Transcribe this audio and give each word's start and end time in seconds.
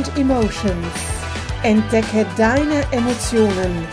and 0.00 0.18
Emotions. 0.18 0.86
Entdecke 1.62 2.26
deine 2.36 2.90
Emotionen. 2.90 3.86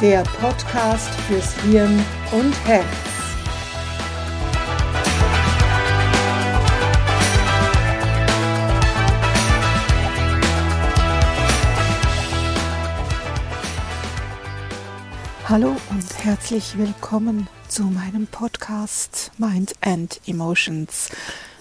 Der 0.00 0.24
Podcast 0.40 1.08
fürs 1.28 1.54
Hirn 1.62 2.04
und 2.32 2.52
Herz. 2.66 2.84
Hallo 15.48 15.76
und 15.90 16.24
herzlich 16.24 16.76
willkommen 16.76 17.46
zu 17.68 17.84
meinem 17.84 18.26
Podcast 18.26 19.30
Mind 19.38 19.74
and 19.82 20.20
Emotions. 20.26 21.10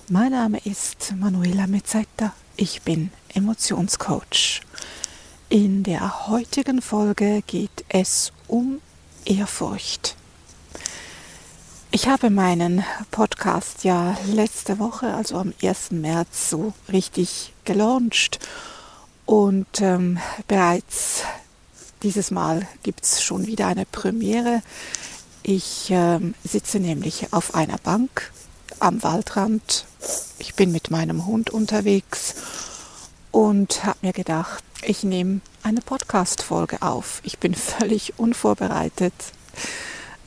Mein 0.09 0.31
Name 0.31 0.57
ist 0.65 1.13
Manuela 1.15 1.67
Mezzetta. 1.67 2.33
Ich 2.65 2.83
bin 2.83 3.11
Emotionscoach. 3.33 4.61
In 5.49 5.83
der 5.83 6.29
heutigen 6.29 6.81
Folge 6.81 7.43
geht 7.45 7.83
es 7.89 8.31
um 8.47 8.79
Ehrfurcht. 9.25 10.15
Ich 11.91 12.07
habe 12.07 12.29
meinen 12.29 12.85
Podcast 13.11 13.83
ja 13.83 14.15
letzte 14.31 14.79
Woche, 14.79 15.13
also 15.13 15.39
am 15.39 15.53
1. 15.61 15.91
März, 15.91 16.51
so 16.51 16.71
richtig 16.89 17.51
gelauncht 17.65 18.39
und 19.25 19.81
ähm, 19.81 20.19
bereits 20.47 21.23
dieses 22.01 22.31
Mal 22.31 22.65
gibt 22.81 23.03
es 23.03 23.21
schon 23.21 23.45
wieder 23.45 23.67
eine 23.67 23.85
Premiere. 23.85 24.61
Ich 25.41 25.87
ähm, 25.89 26.33
sitze 26.45 26.79
nämlich 26.79 27.33
auf 27.33 27.55
einer 27.55 27.77
Bank 27.79 28.31
am 28.79 29.03
Waldrand. 29.03 29.85
Ich 30.39 30.55
bin 30.55 30.71
mit 30.71 30.91
meinem 30.91 31.25
Hund 31.25 31.49
unterwegs 31.49 32.35
und 33.33 33.83
habe 33.83 33.97
mir 34.03 34.13
gedacht, 34.13 34.63
ich 34.83 35.03
nehme 35.03 35.41
eine 35.63 35.81
Podcast-Folge 35.81 36.81
auf. 36.81 37.19
Ich 37.23 37.39
bin 37.39 37.55
völlig 37.55 38.13
unvorbereitet, 38.17 39.13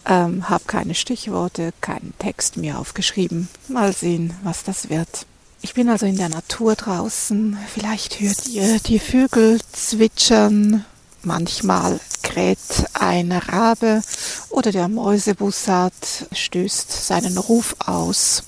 ähm, 0.04 0.48
habe 0.50 0.64
keine 0.66 0.94
Stichworte, 0.94 1.72
keinen 1.80 2.12
Text 2.18 2.58
mir 2.58 2.78
aufgeschrieben. 2.78 3.48
Mal 3.68 3.92
sehen, 3.92 4.34
was 4.42 4.64
das 4.64 4.90
wird. 4.90 5.24
Ich 5.62 5.74
bin 5.74 5.88
also 5.88 6.04
in 6.04 6.16
der 6.16 6.28
Natur 6.28 6.74
draußen. 6.74 7.56
Vielleicht 7.72 8.20
hört 8.20 8.46
ihr 8.48 8.78
die 8.80 8.98
Vögel 8.98 9.60
zwitschern. 9.72 10.84
Manchmal 11.22 12.00
kräht 12.22 12.58
ein 12.92 13.32
Rabe 13.32 14.02
oder 14.50 14.72
der 14.72 14.88
Mäusebussard 14.88 16.26
stößt 16.32 17.06
seinen 17.06 17.38
Ruf 17.38 17.76
aus. 17.78 18.42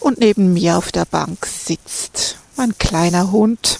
Und 0.00 0.18
neben 0.18 0.52
mir 0.52 0.76
auf 0.76 0.92
der 0.92 1.04
Bank 1.04 1.46
sitzt 1.46 2.35
mein 2.56 2.76
kleiner 2.78 3.32
Hund, 3.32 3.78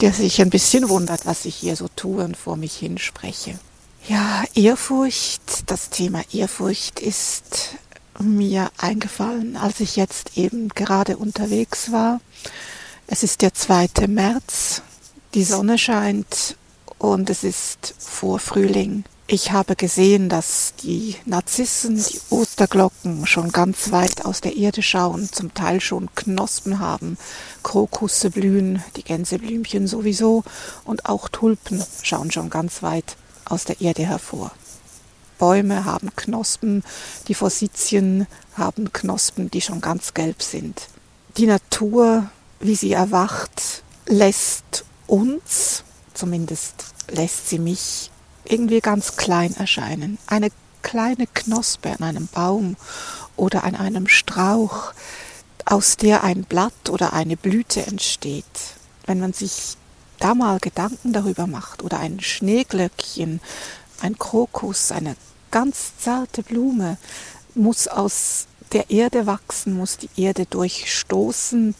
der 0.00 0.12
sich 0.12 0.40
ein 0.40 0.50
bisschen 0.50 0.88
wundert, 0.88 1.26
was 1.26 1.44
ich 1.44 1.54
hier 1.54 1.76
so 1.76 1.88
tue 1.88 2.24
und 2.24 2.36
vor 2.36 2.56
mich 2.56 2.76
hinspreche. 2.76 3.58
Ja, 4.08 4.44
Ehrfurcht, 4.54 5.70
das 5.70 5.90
Thema 5.90 6.22
Ehrfurcht 6.32 6.98
ist 7.00 7.76
mir 8.18 8.70
eingefallen, 8.78 9.56
als 9.56 9.80
ich 9.80 9.96
jetzt 9.96 10.36
eben 10.36 10.68
gerade 10.70 11.16
unterwegs 11.16 11.92
war. 11.92 12.20
Es 13.06 13.22
ist 13.22 13.42
der 13.42 13.54
2. 13.54 14.06
März, 14.08 14.82
die 15.34 15.44
Sonne 15.44 15.78
scheint 15.78 16.56
und 16.98 17.30
es 17.30 17.44
ist 17.44 17.94
Vorfrühling. 17.98 19.04
Ich 19.28 19.52
habe 19.52 19.76
gesehen, 19.76 20.28
dass 20.28 20.74
die 20.82 21.16
Narzissen, 21.24 21.96
die 21.96 22.20
Osterglocken 22.28 23.26
schon 23.26 23.50
ganz 23.50 23.92
weit 23.92 24.24
aus 24.24 24.40
der 24.40 24.56
Erde 24.56 24.82
schauen, 24.82 25.30
zum 25.30 25.54
Teil 25.54 25.80
schon 25.80 26.14
Knospen 26.14 26.80
haben, 26.80 27.16
Krokusse 27.62 28.30
blühen, 28.30 28.82
die 28.96 29.04
Gänseblümchen 29.04 29.86
sowieso 29.86 30.44
und 30.84 31.06
auch 31.06 31.28
Tulpen 31.28 31.82
schauen 32.02 32.30
schon 32.30 32.50
ganz 32.50 32.82
weit 32.82 33.16
aus 33.44 33.64
der 33.64 33.80
Erde 33.80 34.04
hervor. 34.04 34.50
Bäume 35.38 35.84
haben 35.84 36.14
Knospen, 36.14 36.84
die 37.26 37.34
Fossizien 37.34 38.26
haben 38.56 38.92
Knospen, 38.92 39.50
die 39.50 39.60
schon 39.60 39.80
ganz 39.80 40.14
gelb 40.14 40.42
sind. 40.42 40.88
Die 41.36 41.46
Natur, 41.46 42.30
wie 42.60 42.74
sie 42.74 42.92
erwacht, 42.92 43.82
lässt 44.06 44.84
uns, 45.06 45.84
zumindest 46.12 46.84
lässt 47.08 47.48
sie 47.48 47.58
mich 47.58 48.11
irgendwie 48.44 48.80
ganz 48.80 49.16
klein 49.16 49.54
erscheinen. 49.56 50.18
Eine 50.26 50.50
kleine 50.82 51.26
Knospe 51.26 51.90
an 51.90 52.02
einem 52.02 52.26
Baum 52.26 52.76
oder 53.36 53.64
an 53.64 53.76
einem 53.76 54.08
Strauch, 54.08 54.92
aus 55.64 55.96
der 55.96 56.24
ein 56.24 56.44
Blatt 56.44 56.90
oder 56.90 57.12
eine 57.12 57.36
Blüte 57.36 57.86
entsteht. 57.86 58.44
Wenn 59.06 59.20
man 59.20 59.32
sich 59.32 59.76
da 60.18 60.34
mal 60.34 60.58
Gedanken 60.58 61.12
darüber 61.12 61.46
macht 61.46 61.82
oder 61.82 61.98
ein 61.98 62.20
Schneeglöckchen, 62.20 63.40
ein 64.00 64.18
Krokus, 64.18 64.90
eine 64.92 65.16
ganz 65.50 65.92
zarte 65.98 66.42
Blume 66.42 66.96
muss 67.54 67.86
aus 67.86 68.46
der 68.72 68.90
Erde 68.90 69.26
wachsen, 69.26 69.74
muss 69.74 69.98
die 69.98 70.08
Erde 70.16 70.46
durchstoßen, 70.46 71.74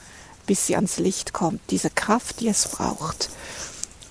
bis 0.47 0.67
sie 0.67 0.77
ans 0.77 0.99
Licht 0.99 1.33
kommt. 1.33 1.61
Diese 1.71 1.91
Kraft, 1.91 2.41
die 2.41 2.49
es 2.49 2.69
braucht. 2.69 3.31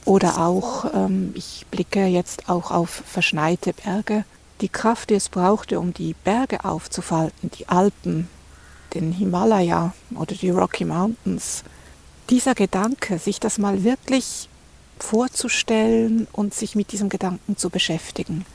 Oder 0.06 0.40
auch, 0.40 0.94
ähm, 0.94 1.32
ich 1.36 1.66
blicke 1.70 2.06
jetzt 2.06 2.50
auch 2.50 2.72
auf 2.72 2.90
verschneite 3.06 3.74
Berge. 3.74 4.26
Die 4.62 4.70
Kraft, 4.70 5.10
die 5.10 5.16
es 5.16 5.30
brauchte, 5.30 5.80
um 5.80 5.94
die 5.94 6.14
Berge 6.24 6.66
aufzufalten, 6.66 7.52
die 7.52 7.68
Alpen, 7.68 8.28
den 8.94 9.12
Himalaya 9.12 9.94
oder 10.16 10.36
die 10.36 10.50
Rocky 10.50 10.86
Mountains. 10.86 11.64
Dieser 12.30 12.56
Gedanke, 12.56 13.20
sich 13.20 13.40
das 13.40 13.58
mal 13.58 13.84
wirklich 13.84 14.50
vorzustellen 15.00 16.28
und 16.32 16.54
sich 16.54 16.76
mit 16.76 16.92
diesem 16.92 17.10
Gedanken 17.10 17.58
zu 17.58 17.70
beschäftigen, 17.70 18.46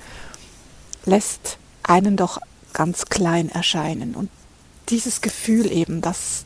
lässt 1.05 1.59
einen 1.83 2.17
doch 2.17 2.41
ganz 2.73 3.07
klein 3.07 3.49
erscheinen. 3.49 4.15
Und 4.15 4.31
dieses 4.89 5.21
Gefühl 5.21 5.71
eben, 5.71 6.01
dass 6.01 6.45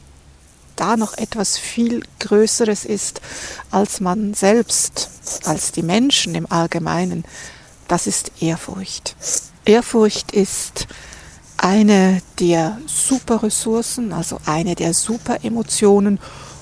da 0.80 0.96
noch 0.96 1.16
etwas 1.18 1.58
viel 1.58 2.02
Größeres 2.20 2.84
ist 2.84 3.20
als 3.70 4.00
man 4.00 4.34
selbst, 4.34 5.10
als 5.44 5.72
die 5.72 5.82
Menschen 5.82 6.34
im 6.34 6.50
Allgemeinen, 6.50 7.24
das 7.86 8.06
ist 8.06 8.32
Ehrfurcht. 8.40 9.14
Ehrfurcht 9.64 10.32
ist 10.32 10.86
eine 11.58 12.22
der 12.38 12.78
Superressourcen, 12.86 14.12
also 14.12 14.40
eine 14.46 14.74
der 14.74 14.94
Superemotionen 14.94 16.18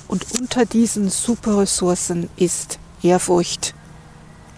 und 0.09 0.27
unter 0.41 0.65
diesen 0.65 1.11
Superressourcen 1.11 2.29
ist 2.37 2.79
Ehrfurcht 3.03 3.75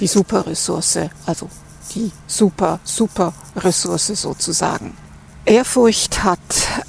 die 0.00 0.06
Superressource, 0.06 1.10
also 1.26 1.48
die 1.94 2.10
super, 2.26 2.80
super 2.84 3.34
Ressource 3.56 4.06
sozusagen. 4.06 4.96
Ehrfurcht 5.46 6.22
hat 6.22 6.38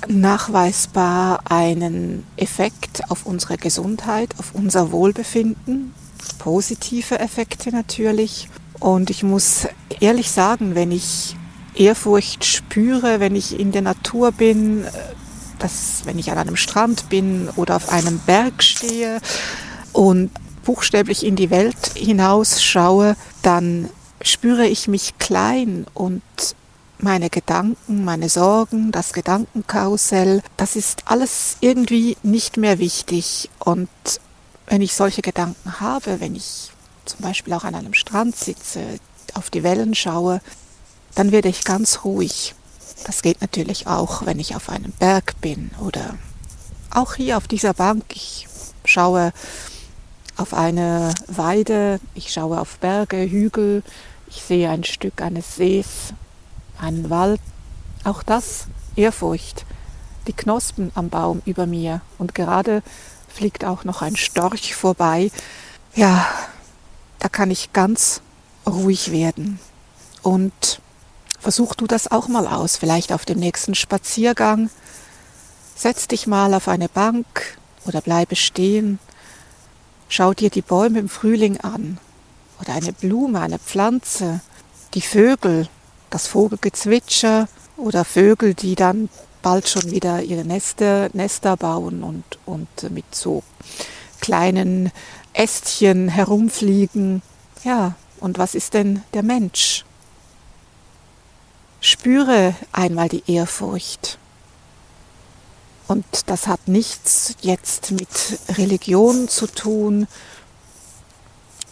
nachweisbar 0.08 1.40
einen 1.50 2.26
Effekt 2.36 3.10
auf 3.10 3.26
unsere 3.26 3.58
Gesundheit, 3.58 4.36
auf 4.38 4.54
unser 4.54 4.92
Wohlbefinden, 4.92 5.94
positive 6.38 7.20
Effekte 7.20 7.72
natürlich. 7.72 8.50
Und 8.80 9.10
ich 9.10 9.24
muss 9.24 9.68
ehrlich 10.00 10.32
sagen, 10.32 10.76
wenn 10.76 10.92
ich 10.92 11.36
Ehrfurcht 11.76 12.46
spüre, 12.46 13.20
wenn 13.20 13.36
ich 13.36 13.60
in 13.60 13.72
der 13.72 13.82
Natur 13.82 14.32
bin, 14.32 14.86
dass 15.60 16.02
wenn 16.06 16.20
ich 16.20 16.32
an 16.32 16.38
einem 16.38 16.58
Strand 16.58 17.10
bin 17.10 17.50
oder 17.56 17.78
auf 17.78 17.90
einem 17.90 18.20
Berg 18.20 18.64
stehe 18.64 19.22
und 19.94 20.30
buchstäblich 20.66 21.26
in 21.26 21.36
die 21.36 21.50
Welt 21.50 21.94
hinaus 21.96 22.62
schaue, 22.62 23.16
dann 23.42 23.90
spüre 24.22 24.68
ich 24.68 24.88
mich 24.88 25.18
klein 25.18 25.86
und 25.94 26.22
meine 27.04 27.30
Gedanken, 27.30 28.04
meine 28.04 28.30
Sorgen, 28.30 28.92
das 28.92 29.14
Gedankenkarussell, 29.14 30.42
das 30.58 30.76
ist 30.76 31.04
alles 31.06 31.58
irgendwie 31.62 32.18
nicht 32.24 32.58
mehr 32.58 32.80
wichtig. 32.80 33.50
Und 33.60 33.90
wenn 34.68 34.82
ich 34.82 34.94
solche 34.94 35.22
Gedanken 35.22 35.80
habe, 35.80 36.20
wenn 36.20 36.36
ich 36.36 36.72
zum 37.06 37.22
Beispiel 37.22 37.54
auch 37.54 37.64
an 37.64 37.76
einem 37.76 37.94
Strand 37.94 38.36
sitze, 38.36 39.00
auf 39.34 39.50
die 39.50 39.64
Wellen 39.64 39.96
schaue, 39.96 40.42
dann 41.16 41.32
werde 41.32 41.50
ich 41.50 41.64
ganz 41.64 42.04
ruhig. 42.04 42.56
Das 43.06 43.22
geht 43.22 43.42
natürlich 43.42 43.88
auch, 43.88 44.26
wenn 44.26 44.40
ich 44.40 44.56
auf 44.56 44.70
einem 44.70 44.92
Berg 44.94 45.40
bin 45.42 45.72
oder 45.80 46.18
auch 46.92 47.16
hier 47.16 47.38
auf 47.38 47.48
dieser 47.48 47.74
Bank. 47.74 48.04
Ich 48.14 48.48
schaue 48.86 49.34
auf 50.38 50.54
eine 50.54 51.14
Weide, 51.28 52.00
ich 52.16 52.32
schaue 52.32 52.60
auf 52.60 52.78
Berge, 52.78 53.18
Hügel, 53.30 53.84
ich 54.28 54.42
sehe 54.42 54.70
ein 54.70 54.84
Stück 54.84 55.22
eines 55.22 55.56
Sees, 55.56 56.14
einen 56.82 57.10
Wald, 57.10 57.40
auch 58.04 58.24
das 58.24 58.66
Ehrfurcht, 58.96 59.66
die 60.28 60.34
Knospen 60.34 60.92
am 60.96 61.10
Baum 61.10 61.42
über 61.46 61.66
mir 61.66 62.02
und 62.18 62.36
gerade 62.36 62.84
fliegt 63.28 63.64
auch 63.66 63.84
noch 63.84 64.02
ein 64.02 64.16
Storch 64.16 64.76
vorbei. 64.76 65.32
Ja, 65.96 66.28
da 67.20 67.30
kann 67.30 67.52
ich 67.52 67.74
ganz 67.74 68.22
ruhig 68.68 69.12
werden. 69.12 69.60
Und 70.22 70.82
versuch 71.40 71.76
du 71.76 71.88
das 71.88 72.12
auch 72.12 72.28
mal 72.28 72.48
aus, 72.48 72.78
vielleicht 72.78 73.14
auf 73.14 73.26
dem 73.26 73.40
nächsten 73.40 73.76
Spaziergang. 73.76 74.70
Setz 75.76 76.08
dich 76.08 76.28
mal 76.28 76.54
auf 76.54 76.68
eine 76.68 76.90
Bank 76.90 77.58
oder 77.86 78.02
bleibe 78.02 78.36
stehen. 78.36 79.00
Schau 80.10 80.34
dir 80.34 80.50
die 80.50 80.62
Bäume 80.62 81.00
im 81.00 81.10
Frühling 81.10 81.60
an 81.62 81.98
oder 82.60 82.74
eine 82.74 82.94
Blume, 82.94 83.40
eine 83.40 83.60
Pflanze, 83.60 84.42
die 84.94 85.02
Vögel, 85.02 85.68
das 86.12 86.28
Vogelgezwitscher 86.28 87.48
oder 87.78 88.06
Vögel, 88.06 88.54
die 88.54 88.76
dann 88.76 89.10
bald 89.42 89.68
schon 89.68 89.90
wieder 89.90 90.22
ihre 90.22 90.46
Nester, 90.46 91.10
Nester 91.14 91.58
bauen 91.58 92.04
und, 92.04 92.24
und 92.46 92.92
mit 92.92 93.16
so 93.16 93.42
kleinen 94.20 94.92
Ästchen 95.34 96.10
herumfliegen. 96.10 97.24
Ja, 97.64 97.96
und 98.20 98.38
was 98.38 98.54
ist 98.54 98.76
denn 98.76 99.02
der 99.14 99.24
Mensch? 99.24 99.84
Spüre 101.80 102.54
einmal 102.72 103.10
die 103.10 103.24
Ehrfurcht. 103.26 104.20
Und 105.88 106.06
das 106.28 106.48
hat 106.48 106.68
nichts 106.68 107.36
jetzt 107.42 107.92
mit 107.92 108.40
Religion 108.58 109.28
zu 109.28 109.48
tun, 109.48 110.08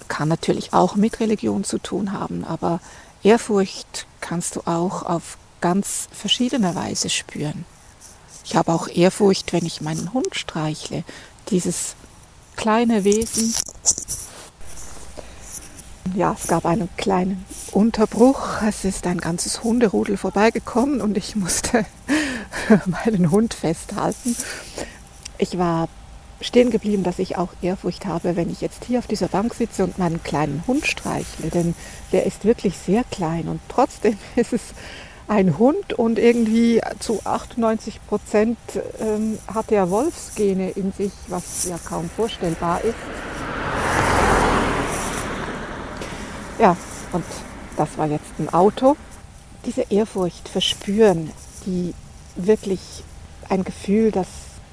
kann 0.07 0.27
natürlich 0.27 0.73
auch 0.73 0.95
mit 0.95 1.19
Religion 1.19 1.63
zu 1.63 1.77
tun 1.77 2.11
haben, 2.11 2.43
aber 2.43 2.81
Ehrfurcht 3.23 4.07
kannst 4.29 4.55
du 4.55 4.61
auch 4.65 5.01
auf 5.01 5.39
ganz 5.59 6.07
verschiedene 6.11 6.75
Weise 6.75 7.09
spüren. 7.09 7.65
Ich 8.45 8.55
habe 8.55 8.71
auch 8.71 8.87
Ehrfurcht, 8.87 9.53
wenn 9.53 9.65
ich 9.65 9.81
meinen 9.81 10.13
Hund 10.13 10.35
streichle. 10.35 11.03
Dieses 11.49 11.95
kleine 12.55 13.03
Wesen. 13.03 13.55
Ja, 16.13 16.35
es 16.39 16.45
gab 16.45 16.67
einen 16.67 16.89
kleinen 16.95 17.43
Unterbruch. 17.71 18.61
Es 18.61 18.85
ist 18.85 19.07
ein 19.07 19.17
ganzes 19.17 19.63
Hunderudel 19.63 20.15
vorbeigekommen 20.15 21.01
und 21.01 21.17
ich 21.17 21.35
musste 21.35 21.87
meinen 22.85 23.31
Hund 23.31 23.55
festhalten. 23.55 24.35
Ich 25.39 25.57
war 25.57 25.89
stehen 26.41 26.69
geblieben, 26.69 27.03
dass 27.03 27.19
ich 27.19 27.37
auch 27.37 27.49
Ehrfurcht 27.61 28.05
habe, 28.05 28.35
wenn 28.35 28.49
ich 28.49 28.61
jetzt 28.61 28.85
hier 28.85 28.99
auf 28.99 29.07
dieser 29.07 29.27
Bank 29.27 29.53
sitze 29.53 29.83
und 29.83 29.97
meinen 29.97 30.23
kleinen 30.23 30.63
Hund 30.67 30.85
streichle, 30.85 31.49
denn 31.49 31.75
der 32.11 32.25
ist 32.25 32.45
wirklich 32.45 32.77
sehr 32.77 33.03
klein 33.05 33.47
und 33.47 33.59
trotzdem 33.67 34.17
ist 34.35 34.53
es 34.53 34.61
ein 35.27 35.59
Hund 35.59 35.93
und 35.93 36.17
irgendwie 36.17 36.81
zu 36.99 37.19
98 37.23 37.99
Prozent 38.07 38.57
ähm, 38.99 39.37
hat 39.53 39.71
er 39.71 39.91
Wolfsgene 39.91 40.71
in 40.71 40.91
sich, 40.91 41.11
was 41.27 41.65
ja 41.65 41.77
kaum 41.77 42.09
vorstellbar 42.09 42.81
ist. 42.83 42.95
Ja, 46.57 46.75
und 47.11 47.23
das 47.77 47.97
war 47.97 48.07
jetzt 48.07 48.39
ein 48.39 48.49
Auto. 48.49 48.97
Diese 49.65 49.83
Ehrfurcht 49.89 50.49
verspüren, 50.49 51.31
die 51.65 51.93
wirklich 52.35 52.79
ein 53.49 53.63
Gefühl, 53.63 54.11
das 54.11 54.27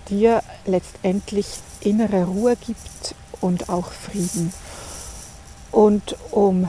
dir 0.08 0.42
letztendlich 0.64 1.46
innere 1.80 2.24
Ruhe 2.24 2.56
gibt 2.56 3.14
und 3.40 3.68
auch 3.68 3.92
Frieden. 3.92 4.52
Und 5.72 6.16
um 6.30 6.68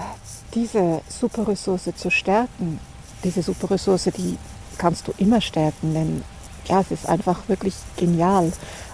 diese 0.54 1.02
Superressource 1.08 1.90
zu 1.96 2.10
stärken, 2.10 2.80
diese 3.24 3.42
Superressource, 3.42 4.10
die 4.16 4.38
kannst 4.78 5.08
du 5.08 5.14
immer 5.18 5.42
stärken, 5.42 5.94
denn 5.94 6.24
ja, 6.68 6.82
es 6.82 6.92
ist 6.92 7.08
einfach 7.08 7.48
wirklich 7.48 7.74
genial, 7.96 8.52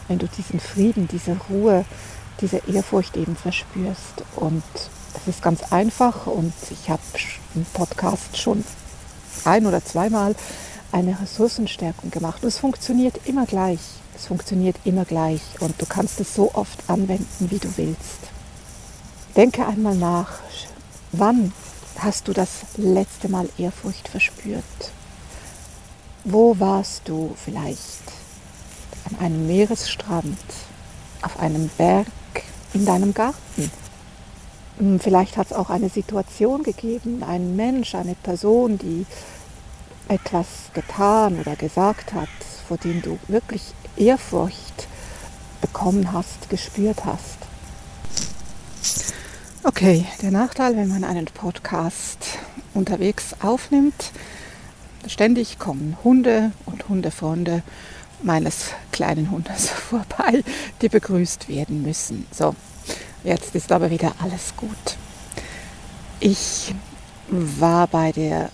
wenn 0.08 0.20
du 0.20 0.28
diesen 0.28 0.60
Frieden, 0.60 1.08
diese 1.08 1.38
Ruhe, 1.50 1.86
diese 2.42 2.62
Ehrfurcht 2.68 3.18
eben 3.18 3.36
verspürst. 3.36 4.24
Und 4.36 4.64
es 5.16 5.28
ist 5.28 5.42
ganz 5.42 5.72
einfach 5.72 6.28
und 6.28 6.54
ich 6.70 6.90
habe 6.90 7.02
im 7.56 7.66
Podcast 7.74 8.38
schon 8.38 8.64
ein 9.46 9.66
oder 9.66 9.84
zweimal 9.84 10.36
eine 10.92 11.20
Ressourcenstärkung 11.20 12.12
gemacht. 12.12 12.44
Und 12.44 12.50
es 12.50 12.60
funktioniert 12.60 13.20
immer 13.26 13.46
gleich. 13.46 13.80
Es 14.16 14.28
funktioniert 14.28 14.76
immer 14.84 15.06
gleich 15.06 15.42
und 15.60 15.82
du 15.82 15.86
kannst 15.86 16.20
es 16.20 16.34
so 16.34 16.52
oft 16.54 16.90
anwenden, 16.90 17.50
wie 17.50 17.60
du 17.60 17.70
willst. 17.78 18.20
Denke 19.36 19.66
einmal 19.66 19.96
nach, 19.96 20.40
wann 21.12 21.52
hast 21.98 22.28
du 22.28 22.34
das 22.34 22.50
letzte 22.78 23.30
Mal 23.30 23.50
Ehrfurcht 23.58 24.08
verspürt? 24.08 24.64
Wo 26.24 26.60
warst 26.60 27.10
du 27.10 27.36
vielleicht? 27.44 28.04
An 29.10 29.26
einem 29.26 29.48
Meeresstrand, 29.48 30.38
auf 31.22 31.40
einem 31.40 31.70
Berg, 31.78 32.08
in 32.74 32.86
deinem 32.86 33.14
Garten? 33.14 33.72
Hm, 34.78 35.00
vielleicht 35.00 35.38
hat 35.38 35.48
es 35.48 35.54
auch 35.54 35.70
eine 35.70 35.90
Situation 35.90 36.64
gegeben, 36.64 37.24
einen 37.24 37.56
Mensch, 37.56 37.96
eine 37.96 38.16
Person, 38.16 38.78
die 38.78 39.06
etwas 40.08 40.48
getan 40.74 41.40
oder 41.40 41.56
gesagt 41.56 42.14
hat, 42.14 42.30
vor 42.68 42.78
dem 42.78 43.02
du 43.02 43.20
wirklich 43.28 43.74
Ehrfurcht 43.98 44.88
bekommen 45.62 46.12
hast, 46.12 46.50
gespürt 46.50 47.06
hast. 47.06 47.38
Okay, 49.64 50.06
der 50.22 50.32
Nachteil, 50.32 50.76
wenn 50.76 50.90
man 50.90 51.04
einen 51.04 51.26
Podcast 51.26 52.38
unterwegs 52.74 53.36
aufnimmt, 53.42 54.12
ständig 55.08 55.58
kommen 55.58 55.98
Hunde 56.04 56.52
und 56.66 56.90
Hundefreunde 56.90 57.64
meines 58.22 58.72
kleinen 58.92 59.32
Hundes 59.32 59.70
vorbei, 59.90 60.44
die 60.82 60.90
begrüßt 60.90 61.48
werden 61.48 61.82
müssen. 61.82 62.26
So, 62.32 62.56
jetzt 63.24 63.56
ist 63.56 63.72
aber 63.72 63.90
wieder 63.90 64.14
alles 64.20 64.54
gut. 64.58 64.98
Ich 66.20 66.74
war 67.30 67.88
bei 67.88 68.12
der 68.12 68.50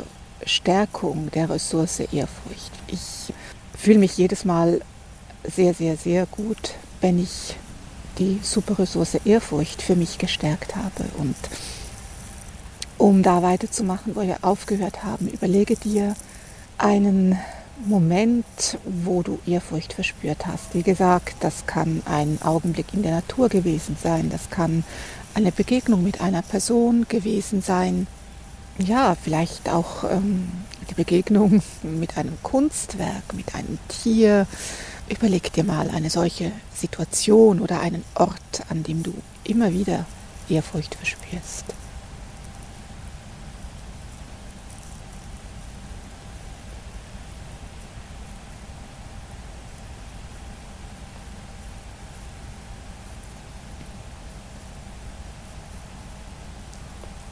Stärkung 0.45 1.29
der 1.31 1.49
Ressource 1.49 1.99
Ehrfurcht. 1.99 2.71
Ich 2.87 3.33
fühle 3.77 3.99
mich 3.99 4.17
jedes 4.17 4.45
Mal 4.45 4.81
sehr, 5.43 5.73
sehr, 5.73 5.97
sehr 5.97 6.25
gut, 6.25 6.75
wenn 7.01 7.21
ich 7.21 7.55
die 8.17 8.39
Superressource 8.43 9.15
Ehrfurcht 9.25 9.81
für 9.81 9.95
mich 9.95 10.17
gestärkt 10.17 10.75
habe. 10.75 11.05
Und 11.17 11.35
um 12.97 13.23
da 13.23 13.41
weiterzumachen, 13.41 14.15
wo 14.15 14.21
wir 14.21 14.37
aufgehört 14.41 15.03
haben, 15.03 15.29
überlege 15.29 15.75
dir 15.75 16.15
einen 16.77 17.37
Moment, 17.85 18.77
wo 18.83 19.23
du 19.23 19.39
Ehrfurcht 19.45 19.93
verspürt 19.93 20.45
hast. 20.45 20.73
Wie 20.73 20.83
gesagt, 20.83 21.35
das 21.39 21.65
kann 21.65 22.01
ein 22.05 22.39
Augenblick 22.43 22.93
in 22.93 23.03
der 23.03 23.13
Natur 23.13 23.47
gewesen 23.47 23.95
sein, 24.01 24.29
das 24.29 24.49
kann 24.49 24.83
eine 25.33 25.53
Begegnung 25.53 26.03
mit 26.03 26.19
einer 26.19 26.41
Person 26.41 27.05
gewesen 27.07 27.61
sein, 27.61 28.07
ja, 28.79 29.15
vielleicht 29.21 29.69
auch 29.69 30.03
ähm, 30.05 30.49
die 30.89 30.93
Begegnung 30.93 31.61
mit 31.83 32.17
einem 32.17 32.37
Kunstwerk, 32.43 33.33
mit 33.33 33.53
einem 33.55 33.77
Tier. 33.87 34.47
Überleg 35.09 35.51
dir 35.51 35.63
mal 35.63 35.89
eine 35.89 36.11
solche 36.11 36.51
Situation 36.73 37.59
oder 37.61 37.79
einen 37.81 38.05
Ort, 38.13 38.63
an 38.69 38.83
dem 38.83 39.01
du 39.01 39.13
immer 39.43 39.73
wieder 39.73 40.05
Ehrfurcht 40.47 40.93
verspürst. 40.95 41.65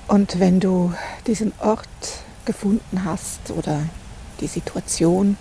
Und 0.07 0.39
wenn 0.39 0.59
du 0.59 0.93
diesen 1.27 1.53
Ort 1.59 1.87
gefunden 2.45 3.03
hast 3.03 3.51
oder 3.51 3.81
die 4.39 4.47
Situation, 4.47 5.37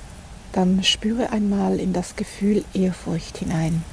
dann 0.57 0.83
spüre 0.83 1.31
einmal 1.33 1.79
in 1.79 1.93
das 1.93 2.17
Gefühl 2.17 2.65
Ehrfurcht 2.73 3.37
hinein. 3.37 3.85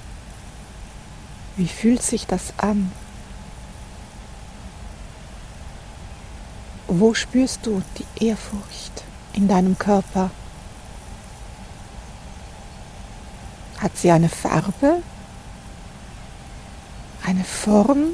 Wie 1.58 1.67
fühlt 1.67 2.01
sich 2.01 2.25
das 2.25 2.53
an? 2.55 2.89
Wo 6.88 7.13
spürst 7.13 7.65
du 7.65 7.84
die 7.98 8.25
Ehrfurcht 8.25 9.03
in 9.34 9.50
deinem 9.50 9.77
Körper? 9.77 10.32
Hat 13.79 13.98
sie 13.98 14.12
eine 14.12 14.29
Farbe? 14.29 15.03
Eine 17.25 17.43
Form? 17.43 18.05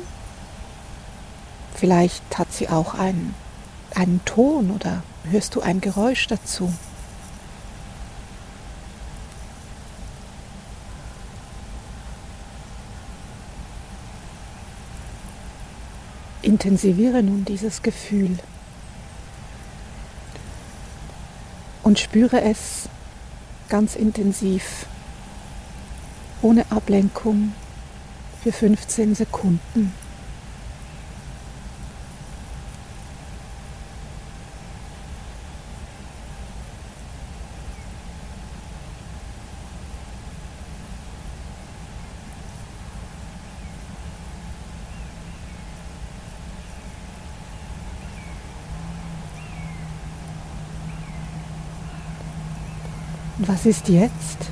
Vielleicht 1.76 2.40
hat 2.40 2.52
sie 2.52 2.68
auch 2.68 2.96
einen, 2.96 3.36
einen 3.94 4.26
Ton 4.26 4.72
oder 4.72 5.04
hörst 5.30 5.54
du 5.54 5.62
ein 5.62 5.82
Geräusch 5.82 6.26
dazu. 6.26 6.74
Intensiviere 16.62 17.24
nun 17.24 17.46
dieses 17.46 17.82
Gefühl 17.84 18.38
und 21.84 22.00
spüre 22.00 22.42
es 22.42 22.90
ganz 23.70 23.96
intensiv, 23.96 24.86
ohne 26.42 26.70
Ablenkung 26.70 27.54
für 28.44 28.52
15 28.52 29.16
Sekunden. 29.16 29.94
Und 53.40 53.48
was 53.48 53.66
ist 53.66 53.88
jetzt? 53.88 54.52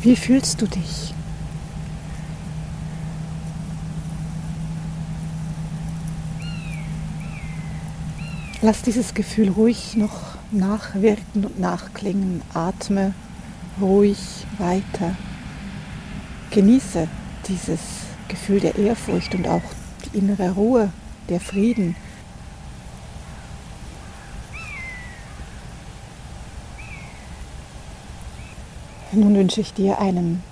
Wie 0.00 0.16
fühlst 0.16 0.62
du 0.62 0.66
dich? 0.66 1.12
Lass 8.62 8.82
dieses 8.82 9.12
Gefühl 9.12 9.50
ruhig 9.50 9.94
noch 9.96 10.36
nachwirken 10.50 11.44
und 11.44 11.60
nachklingen. 11.60 12.42
Atme 12.54 13.12
ruhig 13.80 14.46
weiter. 14.56 15.14
Genieße 16.50 17.06
dieses 17.46 17.80
Gefühl 18.28 18.60
der 18.60 18.76
Ehrfurcht 18.76 19.34
und 19.34 19.46
auch 19.46 19.62
die 20.06 20.18
innere 20.18 20.52
Ruhe, 20.52 20.90
der 21.28 21.40
Frieden. 21.40 21.94
Nun 29.10 29.34
wünsche 29.34 29.62
ich 29.62 29.72
dir 29.72 29.98
einen 30.00 30.42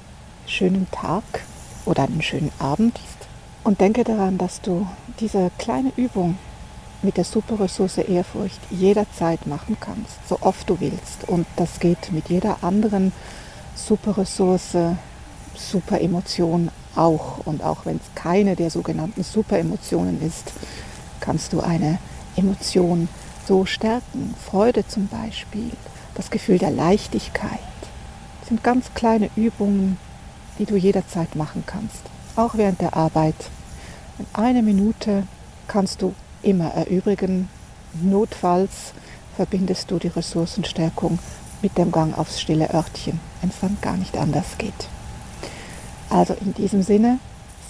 schönen 0.47 0.91
Tag 0.91 1.25
oder 1.85 2.05
einen 2.05 2.23
schönen 2.23 2.51
Abend 2.59 2.99
und 3.65 3.83
denke 3.83 4.03
daran, 4.03 4.39
dass 4.39 4.63
du 4.63 4.87
diese 5.21 5.51
kleine 5.59 5.93
Übung 5.97 6.39
mit 7.03 7.19
der 7.19 7.25
Superressource 7.25 7.99
Ehrfurcht 7.99 8.59
jederzeit 8.71 9.47
machen 9.47 9.77
kannst, 9.79 10.27
so 10.27 10.39
oft 10.41 10.71
du 10.71 10.81
willst. 10.81 11.29
Und 11.29 11.47
das 11.57 11.81
geht 11.81 12.11
mit 12.13 12.31
jeder 12.31 12.65
anderen 12.65 13.13
Superressource, 13.75 14.79
Superemotion 15.55 16.71
auch. 16.95 17.45
Und 17.45 17.63
auch 17.63 17.85
wenn 17.85 17.97
es 17.97 18.15
keine 18.15 18.57
der 18.57 18.71
sogenannten 18.71 19.23
Superemotionen 19.23 20.23
ist, 20.23 20.55
kannst 21.21 21.53
du 21.53 21.61
eine 21.61 21.99
Emotion 22.37 23.11
so 23.47 23.67
stärken. 23.67 24.35
Freude 24.51 24.89
zum 24.89 25.09
Beispiel, 25.09 25.73
das 26.15 26.31
Gefühl 26.31 26.57
der 26.57 26.71
Leichtigkeit. 26.71 27.61
Das 28.47 28.51
sind 28.51 28.63
ganz 28.63 28.95
kleine 28.95 29.29
Übungen, 29.35 29.99
die 30.61 30.67
du 30.67 30.77
jederzeit 30.77 31.35
machen 31.35 31.65
kannst. 31.67 31.99
Auch 32.37 32.55
während 32.55 32.81
der 32.81 32.97
Arbeit. 32.97 33.35
In 34.21 34.27
einer 34.35 34.63
Minute 34.63 35.25
kannst 35.67 36.01
du 36.01 36.15
immer 36.43 36.67
erübrigen. 36.67 37.49
Notfalls 37.93 38.93
verbindest 39.35 39.91
du 39.91 39.99
die 39.99 40.07
Ressourcenstärkung 40.07 41.19
mit 41.61 41.77
dem 41.77 41.91
Gang 41.91 42.17
aufs 42.17 42.41
stille 42.41 42.73
Örtchen, 42.73 43.19
wenn 43.41 43.51
es 43.51 43.59
dann 43.61 43.79
gar 43.81 43.97
nicht 43.97 44.17
anders 44.17 44.57
geht. 44.59 44.87
Also 46.09 46.35
in 46.35 46.55
diesem 46.55 46.85
Sinne, 46.85 47.19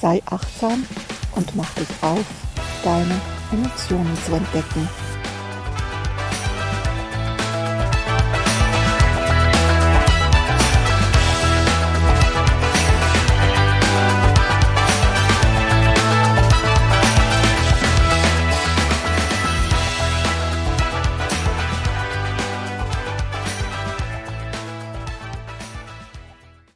sei 0.02 0.20
achtsam 0.26 0.84
und 1.36 1.56
mach 1.56 1.72
dich 1.72 1.88
auf, 2.02 2.26
deine 2.84 3.18
Emotionen 3.50 4.14
zu 4.26 4.34
entdecken. 4.34 4.86